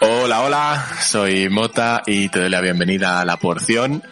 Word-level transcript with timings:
Hola, 0.00 0.40
hola, 0.40 0.88
soy 1.00 1.48
Mota 1.48 2.02
y 2.06 2.28
te 2.30 2.40
doy 2.40 2.50
la 2.50 2.60
bienvenida 2.60 3.20
a 3.20 3.24
La 3.24 3.36
Porción, 3.36 4.02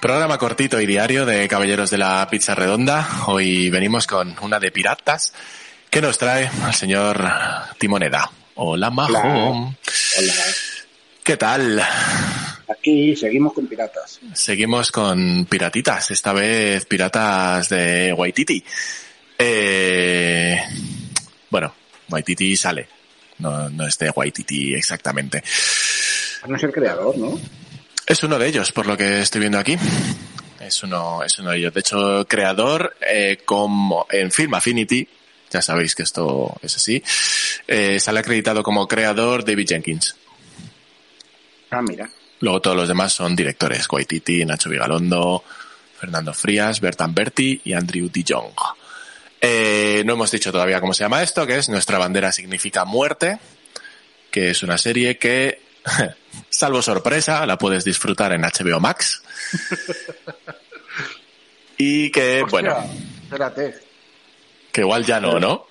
programa 0.00 0.38
cortito 0.38 0.80
y 0.80 0.86
diario 0.86 1.26
de 1.26 1.46
Caballeros 1.46 1.90
de 1.90 1.98
la 1.98 2.26
Pizza 2.30 2.54
Redonda. 2.54 3.06
Hoy 3.26 3.68
venimos 3.68 4.06
con 4.06 4.34
una 4.40 4.58
de 4.58 4.70
piratas 4.70 5.34
que 5.90 6.00
nos 6.00 6.16
trae 6.16 6.50
al 6.64 6.74
señor 6.74 7.22
Timoneda. 7.78 8.30
Hola, 8.54 8.90
Majo. 8.90 9.18
Hola. 9.18 10.34
¿Qué 11.22 11.36
tal? 11.36 11.82
Aquí 12.72 13.14
seguimos 13.16 13.52
con 13.52 13.66
piratas. 13.66 14.20
Seguimos 14.32 14.90
con 14.90 15.46
piratitas, 15.46 16.10
esta 16.10 16.32
vez 16.32 16.86
piratas 16.86 17.68
de 17.68 18.12
Waititi. 18.12 18.64
Eh, 19.38 20.58
bueno, 21.50 21.74
Waititi 22.08 22.56
sale, 22.56 22.88
no, 23.38 23.68
no 23.68 23.86
es 23.86 23.98
de 23.98 24.10
Waititi 24.10 24.74
exactamente. 24.74 25.42
No 26.46 26.56
es 26.56 26.62
el 26.62 26.72
creador, 26.72 27.16
¿no? 27.18 27.38
Es 28.06 28.22
uno 28.22 28.38
de 28.38 28.48
ellos, 28.48 28.72
por 28.72 28.86
lo 28.86 28.96
que 28.96 29.20
estoy 29.20 29.40
viendo 29.40 29.58
aquí. 29.58 29.76
Es 30.60 30.82
uno, 30.82 31.22
es 31.22 31.38
uno 31.38 31.50
de 31.50 31.58
ellos. 31.58 31.74
De 31.74 31.80
hecho, 31.80 32.26
creador 32.26 32.96
eh, 33.06 33.38
como 33.44 34.06
en 34.10 34.30
Film 34.30 34.54
Affinity, 34.54 35.06
ya 35.50 35.60
sabéis 35.60 35.94
que 35.94 36.04
esto 36.04 36.56
es 36.62 36.76
así, 36.76 37.02
eh, 37.66 38.00
sale 38.00 38.20
acreditado 38.20 38.62
como 38.62 38.88
creador 38.88 39.44
David 39.44 39.68
Jenkins. 39.68 40.16
Ah, 41.70 41.82
mira. 41.82 42.08
Luego 42.42 42.60
todos 42.60 42.76
los 42.76 42.88
demás 42.88 43.12
son 43.12 43.34
directores, 43.34 43.86
Waititi, 43.88 44.44
Nacho 44.44 44.68
Vigalondo, 44.68 45.42
Fernando 45.98 46.34
Frías, 46.34 46.80
Bertan 46.80 47.14
Berti 47.14 47.60
y 47.64 47.72
Andrew 47.72 48.10
de 48.10 48.24
Jong. 48.28 48.52
Eh, 49.40 50.02
no 50.04 50.14
hemos 50.14 50.30
dicho 50.30 50.52
todavía 50.52 50.80
cómo 50.80 50.92
se 50.92 51.04
llama 51.04 51.22
esto, 51.22 51.46
que 51.46 51.56
es 51.56 51.68
Nuestra 51.68 51.98
bandera 51.98 52.32
significa 52.32 52.84
muerte, 52.84 53.38
que 54.30 54.50
es 54.50 54.62
una 54.64 54.76
serie 54.76 55.18
que, 55.18 55.62
salvo 56.50 56.82
sorpresa, 56.82 57.46
la 57.46 57.56
puedes 57.56 57.84
disfrutar 57.84 58.32
en 58.32 58.42
HBO 58.42 58.80
Max. 58.80 59.22
y 61.78 62.10
que, 62.10 62.42
Hostia, 62.42 62.50
bueno, 62.50 62.90
Espérate. 63.22 63.78
que 64.72 64.80
igual 64.80 65.04
ya 65.06 65.20
no, 65.20 65.38
¿no? 65.38 65.66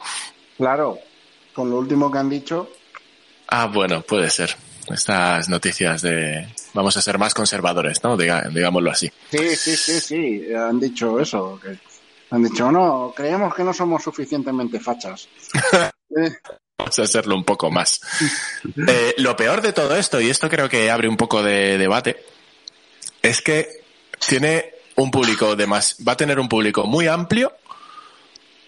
Claro, 0.57 0.99
con 1.53 1.69
lo 1.69 1.77
último 1.77 2.09
que 2.09 2.17
han 2.17 2.29
dicho, 2.29 2.71
Ah, 3.53 3.65
bueno, 3.65 4.01
puede 4.01 4.29
ser. 4.29 4.55
Estas 4.93 5.49
noticias 5.49 6.01
de 6.01 6.47
vamos 6.73 6.95
a 6.97 7.01
ser 7.01 7.17
más 7.17 7.33
conservadores, 7.33 8.03
¿no? 8.03 8.17
Diga- 8.17 8.49
digámoslo 8.53 8.91
así. 8.91 9.11
sí, 9.31 9.55
sí, 9.55 9.75
sí, 9.75 9.99
sí, 9.99 10.53
han 10.53 10.79
dicho 10.79 11.19
eso. 11.19 11.59
Que 11.61 11.77
han 12.31 12.43
dicho, 12.43 12.71
no, 12.71 13.13
creemos 13.15 13.53
que 13.55 13.63
no 13.63 13.73
somos 13.73 14.03
suficientemente 14.03 14.79
fachas. 14.79 15.27
Eh, 16.13 16.29
Vamos 16.77 16.99
a 16.99 17.03
hacerlo 17.03 17.35
un 17.35 17.45
poco 17.45 17.71
más. 17.71 18.01
Eh, 18.87 19.13
lo 19.19 19.33
peor 19.37 19.61
de 19.61 19.71
todo 19.71 19.95
esto, 19.95 20.19
y 20.19 20.29
esto 20.29 20.49
creo 20.49 20.67
que 20.67 20.91
abre 20.91 21.07
un 21.07 21.15
poco 21.15 21.41
de 21.41 21.77
debate, 21.77 22.21
es 23.21 23.41
que 23.41 23.69
tiene 24.27 24.73
un 24.95 25.09
público 25.09 25.55
de 25.55 25.67
más, 25.67 25.95
va 26.05 26.11
a 26.13 26.17
tener 26.17 26.37
un 26.37 26.49
público 26.49 26.83
muy 26.85 27.07
amplio 27.07 27.53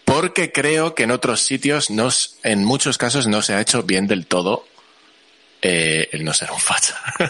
porque 0.06 0.52
creo 0.54 0.96
que 0.96 1.04
en 1.04 1.12
otros 1.12 1.42
sitios 1.42 1.90
nos, 1.90 2.38
en 2.44 2.64
muchos 2.64 2.98
casos 2.98 3.28
no 3.28 3.42
se 3.42 3.56
ha 3.56 3.62
hecho 3.62 3.84
bien 3.84 4.08
del 4.08 4.26
todo 4.26 4.66
eh, 5.64 6.10
el 6.12 6.24
no 6.24 6.34
ser 6.34 6.52
un 6.52 6.60
facha. 6.60 7.02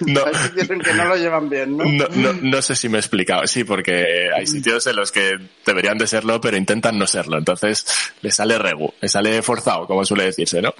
no, 0.00 0.26
hay 0.26 0.34
sitios 0.34 0.70
en 0.70 0.80
que 0.80 0.94
no 0.94 1.04
lo 1.06 1.16
llevan 1.16 1.48
bien, 1.48 1.76
¿no? 1.76 1.84
no, 1.84 2.06
no, 2.08 2.32
no 2.34 2.62
sé 2.62 2.76
si 2.76 2.88
me 2.88 2.98
he 2.98 3.00
explicado. 3.00 3.46
Sí, 3.46 3.64
porque 3.64 4.28
hay 4.36 4.46
sitios 4.46 4.86
en 4.86 4.96
los 4.96 5.10
que 5.10 5.38
deberían 5.64 5.96
de 5.98 6.06
serlo, 6.06 6.40
pero 6.40 6.56
intentan 6.56 6.98
no 6.98 7.06
serlo. 7.06 7.38
Entonces, 7.38 7.86
le 8.20 8.30
sale 8.30 8.58
regu, 8.58 8.92
le 9.00 9.08
sale 9.08 9.42
forzado, 9.42 9.86
como 9.86 10.04
suele 10.04 10.24
decirse, 10.24 10.60
¿no? 10.60 10.74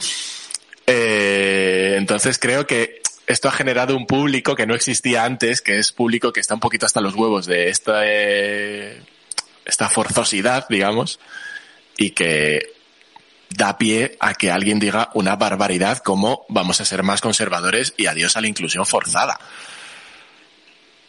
Eh, 0.87 1.95
entonces 1.97 2.39
creo 2.39 2.67
que 2.67 3.01
esto 3.27 3.49
ha 3.49 3.53
generado 3.53 3.97
un 3.97 4.07
público 4.07 4.55
que 4.55 4.67
no 4.67 4.75
existía 4.75 5.25
antes, 5.25 5.63
que 5.63 5.79
es 5.79 5.93
público 5.93 6.33
que 6.33 6.41
está 6.41 6.53
un 6.53 6.61
poquito 6.61 6.85
hasta 6.85 7.01
los 7.01 7.15
huevos 7.15 7.47
de 7.47 7.71
esta, 7.71 8.03
eh, 8.05 9.01
esta 9.65 9.89
forzosidad, 9.89 10.67
digamos, 10.69 11.21
y 11.97 12.11
que 12.11 12.74
da 13.57 13.79
pie 13.79 14.17
a 14.21 14.35
que 14.35 14.51
alguien 14.51 14.79
diga 14.79 15.11
una 15.15 15.37
barbaridad 15.37 15.99
como 15.99 16.45
vamos 16.49 16.81
a 16.81 16.85
ser 16.85 17.03
más 17.03 17.21
conservadores 17.21 17.95
y 17.97 18.07
adiós 18.07 18.37
a 18.37 18.41
la 18.41 18.49
inclusión 18.49 18.85
forzada. 18.85 19.39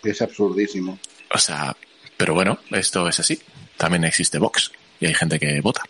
Es 0.04 0.22
absurdísimo. 0.22 1.00
O 1.34 1.38
sea, 1.38 1.76
pero 2.18 2.34
bueno, 2.34 2.60
esto 2.72 3.08
es 3.10 3.20
así. 3.20 3.42
También 3.78 4.04
existe 4.04 4.38
Vox 4.38 4.72
y 5.00 5.08
hay 5.08 5.14
gente 5.14 5.40
que 5.40 5.60
vota. 5.62 5.82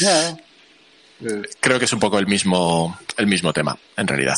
Eh, 0.00 1.42
Creo 1.60 1.78
que 1.78 1.84
es 1.84 1.92
un 1.92 2.00
poco 2.00 2.18
el 2.18 2.26
mismo, 2.26 2.98
el 3.16 3.26
mismo 3.26 3.52
tema, 3.52 3.76
en 3.96 4.06
realidad. 4.06 4.36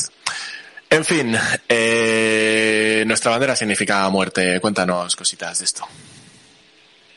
En 0.89 1.03
fin, 1.03 1.37
eh, 1.67 3.03
nuestra 3.05 3.31
bandera 3.31 3.55
significa 3.55 4.07
muerte. 4.09 4.59
Cuéntanos 4.61 5.15
cositas 5.15 5.59
de 5.59 5.65
esto. 5.65 5.85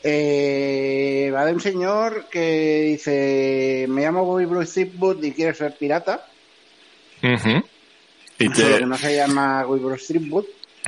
Eh, 0.03 1.31
va 1.33 1.45
de 1.45 1.53
un 1.53 1.61
señor 1.61 2.27
que 2.29 2.81
dice, 2.91 3.85
me 3.87 4.01
llamo 4.01 4.25
Bobby 4.25 4.45
Bruce 4.45 4.73
Threepwood 4.85 5.23
y 5.23 5.31
quiero 5.31 5.53
ser 5.55 5.77
pirata. 5.77 6.25
Ujú. 7.23 7.63
Y 8.39 8.45
Solo 8.45 8.55
te, 8.55 8.79
que 8.79 8.85
no 8.85 8.97
se 8.97 9.15
llama 9.15 9.63
Bobby 9.63 9.79
Bruce 9.81 10.13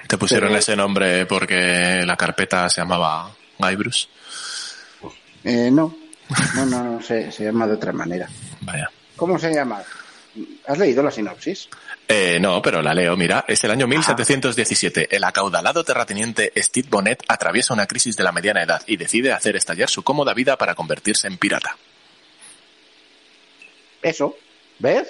te 0.07 0.17
pusieron 0.17 0.49
pero- 0.49 0.59
ese 0.59 0.75
nombre 0.75 1.25
porque 1.25 2.03
la 2.05 2.15
carpeta 2.15 2.69
se 2.69 2.81
llamaba 2.81 3.31
Guy 3.57 3.75
Bruce. 3.75 4.07
Eh, 5.43 5.69
no, 5.71 5.95
no, 6.55 6.65
no, 6.65 6.83
no, 6.83 7.01
se, 7.01 7.31
se 7.31 7.43
llama 7.43 7.67
de 7.67 7.73
otra 7.73 7.91
manera. 7.91 8.27
Vaya. 8.61 8.89
¿Cómo 9.15 9.37
se 9.37 9.53
llama? 9.53 9.81
¿Has 10.65 10.77
leído 10.77 11.03
la 11.03 11.11
sinopsis? 11.11 11.69
Eh, 12.07 12.39
no, 12.41 12.61
pero 12.61 12.81
la 12.81 12.93
leo. 12.93 13.15
Mira, 13.15 13.45
es 13.47 13.63
el 13.63 13.71
año 13.71 13.87
1717. 13.87 15.15
El 15.15 15.23
acaudalado 15.23 15.83
terrateniente 15.83 16.51
Steve 16.57 16.87
Bonnet 16.89 17.23
atraviesa 17.27 17.73
una 17.73 17.85
crisis 17.85 18.15
de 18.17 18.23
la 18.23 18.31
mediana 18.31 18.63
edad 18.63 18.81
y 18.87 18.97
decide 18.97 19.31
hacer 19.31 19.55
estallar 19.55 19.89
su 19.89 20.03
cómoda 20.03 20.33
vida 20.33 20.57
para 20.57 20.73
convertirse 20.75 21.27
en 21.27 21.37
pirata. 21.37 21.77
Eso, 24.01 24.35
¿ves? 24.79 25.07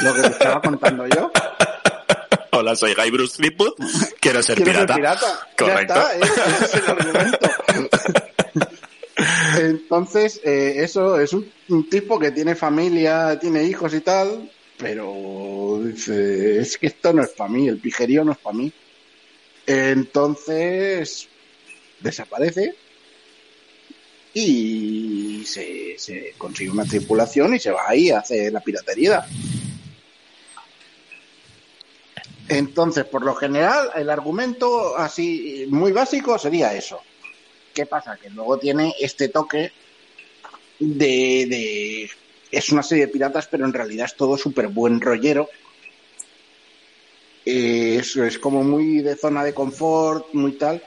Lo 0.00 0.14
que 0.14 0.22
te 0.22 0.28
estaba 0.28 0.60
contando 0.62 1.06
yo. 1.06 1.30
Hola, 2.52 2.76
soy 2.76 2.94
Guy 2.94 3.10
Bruce 3.10 3.36
Threepwood. 3.36 3.74
Quiero 4.20 4.42
ser 4.42 4.62
Quiero 4.62 4.86
pirata. 4.86 4.94
ser 4.94 5.02
pirata. 5.02 5.48
Correcto. 5.56 5.94
Ya 5.94 6.12
está, 6.12 6.16
¿eh? 6.16 6.20
ese 6.64 6.64
es 6.64 6.74
el 6.74 6.90
argumento. 6.90 7.50
Entonces, 9.84 10.40
eh, 10.44 10.76
eso 10.78 11.20
es 11.20 11.34
un, 11.34 11.88
tipo 11.90 12.18
que 12.18 12.30
tiene 12.30 12.54
familia, 12.54 13.38
tiene 13.38 13.64
hijos 13.64 13.92
y 13.92 14.00
tal, 14.00 14.50
pero 14.78 15.78
dice, 15.84 16.60
es 16.60 16.78
que 16.78 16.86
esto 16.86 17.12
no 17.12 17.22
es 17.22 17.28
para 17.30 17.50
mí, 17.50 17.68
el 17.68 17.78
pijerío 17.78 18.24
no 18.24 18.32
es 18.32 18.38
para 18.38 18.56
mí. 18.56 18.72
Entonces, 19.66 21.28
desaparece 22.00 22.74
y 24.32 25.44
se, 25.44 25.98
se 25.98 26.32
consigue 26.38 26.70
una 26.70 26.86
tripulación 26.86 27.54
y 27.54 27.58
se 27.58 27.70
va 27.70 27.86
ahí 27.86 28.08
a 28.08 28.20
hacer 28.20 28.54
la 28.54 28.60
piratería. 28.60 29.26
Entonces, 32.48 33.04
por 33.04 33.22
lo 33.22 33.34
general, 33.34 33.90
el 33.94 34.08
argumento 34.08 34.96
así 34.96 35.66
muy 35.68 35.92
básico 35.92 36.38
sería 36.38 36.74
eso. 36.74 37.02
¿Qué 37.74 37.86
pasa? 37.86 38.16
Que 38.16 38.30
luego 38.30 38.56
tiene 38.58 38.94
este 39.00 39.28
toque 39.28 39.72
de, 40.78 41.46
de 41.48 42.10
es 42.50 42.70
una 42.70 42.84
serie 42.84 43.06
de 43.06 43.12
piratas, 43.12 43.48
pero 43.48 43.64
en 43.64 43.72
realidad 43.72 44.06
es 44.06 44.14
todo 44.14 44.38
súper 44.38 44.68
buen 44.68 45.00
rollero. 45.00 45.48
Eh, 47.44 47.96
es, 48.00 48.16
es 48.16 48.38
como 48.38 48.62
muy 48.62 49.00
de 49.00 49.16
zona 49.16 49.42
de 49.42 49.52
confort, 49.52 50.32
muy 50.32 50.52
tal. 50.52 50.82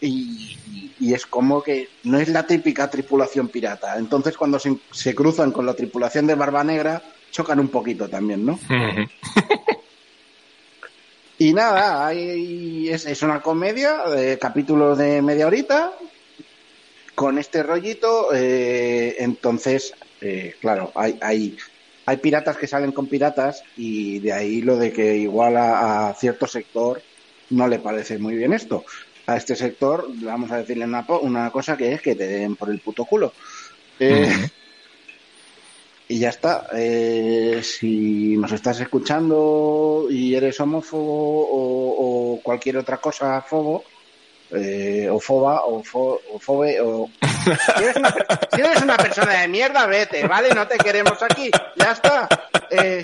Y, 0.00 0.94
y 0.98 1.14
es 1.14 1.24
como 1.26 1.62
que 1.62 1.88
no 2.02 2.18
es 2.18 2.28
la 2.28 2.46
típica 2.46 2.90
tripulación 2.90 3.48
pirata. 3.48 3.96
Entonces, 3.96 4.36
cuando 4.36 4.58
se, 4.58 4.76
se 4.90 5.14
cruzan 5.14 5.52
con 5.52 5.64
la 5.64 5.74
tripulación 5.74 6.26
de 6.26 6.34
Barba 6.34 6.64
Negra, 6.64 7.02
chocan 7.30 7.60
un 7.60 7.68
poquito 7.68 8.08
también, 8.08 8.44
¿no? 8.44 8.58
Y 11.38 11.52
nada, 11.52 12.06
hay, 12.06 12.88
es, 12.88 13.04
es 13.04 13.22
una 13.22 13.42
comedia 13.42 14.04
de 14.08 14.38
capítulos 14.38 14.96
de 14.96 15.20
media 15.20 15.46
horita 15.46 15.92
con 17.16 17.38
este 17.38 17.64
rollito. 17.64 18.30
eh, 18.34 19.16
entonces, 19.20 19.94
eh, 20.20 20.56
claro, 20.60 20.92
hay, 20.96 21.18
hay, 21.22 21.58
hay 22.06 22.18
piratas 22.18 22.58
que 22.58 22.68
salen 22.68 22.92
con 22.92 23.08
piratas 23.08 23.66
y 23.76 24.20
de 24.20 24.32
ahí 24.34 24.62
lo 24.62 24.78
de 24.78 24.92
que 24.92 25.16
igual 25.18 25.56
a, 25.58 26.10
a 26.10 26.14
cierto 26.14 26.46
sector 26.46 27.02
no 27.50 27.68
le 27.68 27.80
parece 27.80 28.18
muy 28.18 28.36
bien 28.36 28.54
esto. 28.54 28.84
A 29.26 29.36
este 29.38 29.56
sector, 29.56 30.06
vamos 30.22 30.52
a 30.52 30.58
decirle 30.58 30.84
una, 30.86 31.04
una 31.22 31.50
cosa 31.52 31.76
que 31.76 31.92
es 31.94 32.02
que 32.02 32.16
te 32.16 32.28
den 32.28 32.56
por 32.56 32.70
el 32.70 32.80
puto 32.80 33.06
culo. 33.06 33.34
Eh, 33.98 34.30
Y 36.08 36.20
ya 36.20 36.28
está. 36.28 36.68
Eh, 36.76 37.60
si 37.64 38.36
nos 38.36 38.52
estás 38.52 38.80
escuchando 38.80 40.06
y 40.10 40.34
eres 40.36 40.60
homófobo 40.60 41.48
o, 41.50 42.34
o 42.36 42.42
cualquier 42.42 42.76
otra 42.78 42.98
cosa 43.00 43.42
fobo, 43.42 43.90
eh, 44.52 45.08
o 45.10 45.18
foba, 45.20 45.64
o, 45.64 45.82
fo- 45.82 46.20
o 46.32 46.38
fobe, 46.38 46.80
o... 46.80 47.08
Si 47.76 47.82
eres, 47.84 47.96
una, 47.96 48.10
per- 48.12 48.48
si 48.54 48.60
eres 48.60 48.82
una 48.82 48.96
persona 48.96 49.32
de 49.40 49.48
mierda, 49.48 49.86
vete, 49.86 50.26
¿vale? 50.26 50.50
No 50.54 50.66
te 50.66 50.78
queremos 50.78 51.22
aquí. 51.22 51.50
Ya 51.76 51.92
está. 51.92 52.28
Eh, 52.70 53.00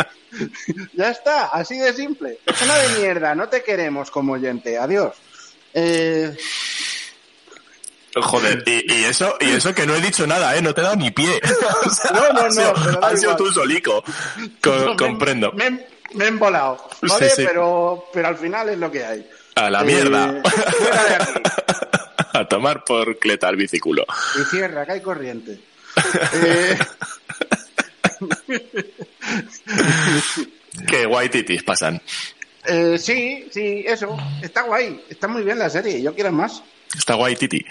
ya 0.95 1.11
está. 1.11 1.47
Así 1.47 1.79
de 1.79 1.93
simple. 1.93 2.39
Persona 2.45 2.77
de 2.77 2.89
mierda, 3.01 3.35
no 3.35 3.49
te 3.49 3.63
queremos 3.63 4.11
como 4.11 4.33
oyente. 4.35 4.79
Adiós. 4.79 5.15
Eh, 5.75 6.37
Joder, 8.15 8.63
y, 8.67 8.93
y 8.93 9.05
eso, 9.05 9.37
y 9.41 9.53
eso 9.53 9.75
que 9.75 9.87
no 9.87 9.95
he 9.95 10.01
dicho 10.03 10.27
nada, 10.27 10.55
¿eh? 10.55 10.61
No 10.61 10.75
te 10.75 10.83
he 10.83 10.85
dado 10.85 10.97
ni 10.97 11.11
pie. 11.11 11.41
O 11.87 11.91
sea, 11.91 12.11
No, 12.11 12.33
no, 12.33 12.41
has 12.43 12.55
sido- 12.55 12.73
no, 12.75 12.85
pero 12.85 13.05
has 13.07 13.21
sido 13.21 13.37
tú 13.37 13.51
solico. 13.53 14.05
Co- 14.63 14.97
comprendo. 14.99 15.51
Me, 15.53 15.71
me 16.15 16.25
he 16.25 16.29
embolado, 16.29 16.89
¿vale? 17.03 17.31
Sí, 17.31 17.37
sí. 17.37 17.45
Pero, 17.47 18.07
pero 18.13 18.29
al 18.29 18.37
final 18.37 18.69
es 18.69 18.79
lo 18.79 18.91
que 18.91 19.05
hay. 19.05 19.27
A 19.55 19.71
la 19.71 19.83
Eh, 19.83 19.85
mierda. 19.85 20.43
fuera 20.43 21.05
de 21.05 21.15
aquí. 21.15 21.33
A 22.35 22.49
tomar 22.49 22.83
por 22.85 23.19
cleta 23.19 23.49
el 23.51 23.57
biciclo. 23.57 24.05
Y 24.41 24.45
cierra, 24.51 24.87
que 24.87 24.93
hay 24.93 25.01
corriente. 25.03 25.61
Eh, 26.35 26.79
Qué 30.89 31.05
guay 31.07 31.29
titis 31.29 31.63
pasan. 31.63 32.01
eh, 32.67 32.97
sí, 32.99 33.49
sí, 33.53 33.85
eso. 33.87 34.17
Está 34.43 34.63
guay. 34.63 35.05
Está 35.11 35.29
muy 35.29 35.43
bien 35.43 35.59
la 35.59 35.69
serie. 35.69 36.01
Yo 36.03 36.15
quiero 36.15 36.33
más. 36.33 36.63
Está 36.97 37.15
guay 37.15 37.37
titi. 37.37 37.65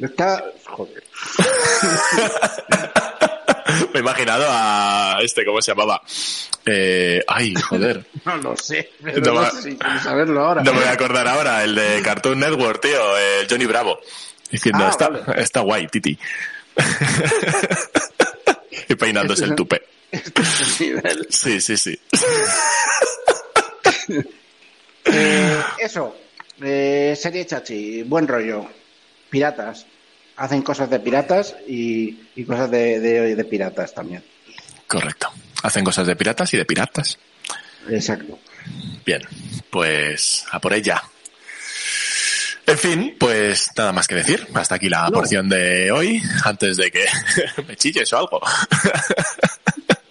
Está. 0.00 0.42
Joder. 0.66 1.04
Me 3.92 3.98
he 3.98 4.02
imaginado 4.02 4.46
a 4.48 5.18
este, 5.22 5.44
¿cómo 5.44 5.60
se 5.60 5.72
llamaba? 5.72 6.02
Eh, 6.66 7.22
ay, 7.26 7.54
joder. 7.54 8.04
No 8.24 8.36
lo 8.36 8.56
sé. 8.56 8.92
Pero 9.02 9.34
No 9.34 9.50
sé 9.50 9.76
saberlo 10.02 10.44
ahora. 10.46 10.62
No 10.62 10.72
me 10.72 10.80
voy 10.80 10.88
a 10.88 10.92
acordar 10.92 11.26
ahora, 11.28 11.64
el 11.64 11.74
de 11.74 12.00
Cartoon 12.02 12.38
Network, 12.40 12.80
tío, 12.80 13.18
el 13.18 13.46
Johnny 13.48 13.66
Bravo. 13.66 13.98
Diciendo, 14.50 14.84
Ah, 14.84 14.90
está, 14.90 15.08
vale. 15.08 15.42
está 15.42 15.60
guay, 15.60 15.86
Titi. 15.88 16.18
y 18.88 18.94
peinándose 18.94 19.44
el 19.44 19.54
tupe. 19.54 19.82
Este 20.10 20.42
es 20.42 20.80
el 20.80 20.86
nivel. 20.96 21.26
Sí, 21.30 21.60
sí, 21.60 21.76
sí. 21.76 21.98
Eh, 25.04 25.62
eso. 25.78 26.16
Eh, 26.60 27.14
serie 27.18 27.46
chachi. 27.46 28.02
Buen 28.04 28.28
rollo. 28.28 28.66
Piratas. 29.30 29.86
Hacen 30.36 30.62
cosas 30.62 30.88
de 30.90 30.98
piratas 31.00 31.54
y, 31.68 32.20
y 32.34 32.44
cosas 32.44 32.70
de, 32.70 33.00
de- 33.00 33.36
de 33.36 33.44
piratas 33.44 33.94
también. 33.94 34.24
Correcto. 34.86 35.30
Hacen 35.62 35.84
cosas 35.84 36.06
de 36.06 36.16
piratas 36.16 36.52
y 36.54 36.56
de 36.56 36.64
piratas. 36.64 37.18
Exacto. 37.90 38.38
Bien, 39.04 39.22
pues 39.70 40.44
a 40.50 40.60
por 40.60 40.72
ella. 40.72 41.02
En 42.66 42.78
fin, 42.78 43.16
pues 43.18 43.70
nada 43.76 43.92
más 43.92 44.06
que 44.06 44.14
decir. 44.14 44.46
Hasta 44.54 44.76
aquí 44.76 44.88
la 44.88 45.04
No. 45.06 45.12
porción 45.12 45.48
de 45.48 45.90
hoy, 45.90 46.22
antes 46.44 46.76
de 46.76 46.90
que 46.90 47.04
me 47.68 47.76
chilles 47.76 48.12
o 48.12 48.18
algo. 48.18 48.40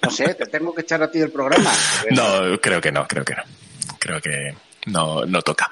No 0.02 0.12
sé, 0.12 0.34
te 0.36 0.46
tengo 0.48 0.74
que 0.76 0.82
echar 0.82 1.02
a 1.02 1.10
ti 1.12 1.20
el 1.20 1.32
programa. 1.32 1.72
No, 2.12 2.60
creo 2.62 2.82
que 2.82 2.92
no, 2.92 3.08
creo 3.08 3.24
que 3.24 3.36
no. 3.36 3.44
Creo 4.00 4.22
que 4.22 4.56
no, 4.88 5.26
no 5.26 5.42
toca. 5.42 5.72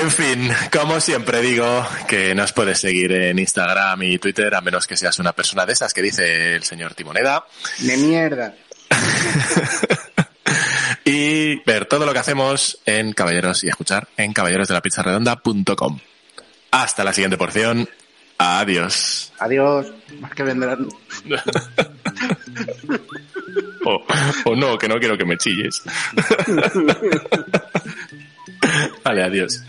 En 0.00 0.10
fin, 0.10 0.50
como 0.72 1.00
siempre 1.00 1.40
digo, 1.40 1.86
que 2.08 2.34
nos 2.34 2.52
puedes 2.52 2.80
seguir 2.80 3.12
en 3.12 3.38
Instagram 3.38 4.02
y 4.02 4.18
Twitter, 4.18 4.52
a 4.52 4.60
menos 4.60 4.88
que 4.88 4.96
seas 4.96 5.20
una 5.20 5.32
persona 5.32 5.64
de 5.64 5.72
esas 5.72 5.94
que 5.94 6.02
dice 6.02 6.56
el 6.56 6.64
señor 6.64 6.94
Timoneda, 6.94 7.44
De 7.78 7.96
mierda. 7.96 8.56
y 11.04 11.62
ver 11.62 11.86
todo 11.86 12.06
lo 12.06 12.12
que 12.12 12.18
hacemos 12.18 12.80
en 12.86 13.12
Caballeros 13.12 13.62
y 13.62 13.68
escuchar 13.68 14.08
en 14.16 14.32
caballerosdelapizarredonda.com. 14.32 16.00
Hasta 16.72 17.04
la 17.04 17.12
siguiente 17.12 17.38
porción. 17.38 17.88
Adiós. 18.36 19.32
Adiós. 19.38 19.92
Más 20.18 20.34
que 20.34 20.42
vendrán. 20.42 20.88
O, 23.86 24.02
o 24.46 24.56
no, 24.56 24.78
que 24.78 24.88
no 24.88 24.98
quiero 24.98 25.18
que 25.18 25.26
me 25.26 25.36
chilles. 25.36 25.82
vale, 29.14 29.22
adiós. 29.22 29.62